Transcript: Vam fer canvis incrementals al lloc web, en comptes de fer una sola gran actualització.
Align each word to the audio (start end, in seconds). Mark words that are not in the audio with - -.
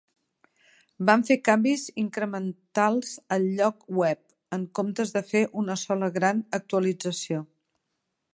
Vam 1.09 1.25
fer 1.27 1.35
canvis 1.49 1.83
incrementals 2.03 3.11
al 3.37 3.45
lloc 3.59 3.85
web, 4.01 4.23
en 4.59 4.67
comptes 4.81 5.15
de 5.19 5.25
fer 5.33 5.45
una 5.65 5.77
sola 5.87 6.11
gran 6.17 6.43
actualització. 6.61 7.47